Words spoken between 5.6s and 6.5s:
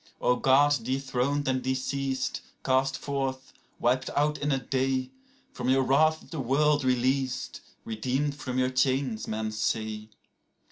your wrath is the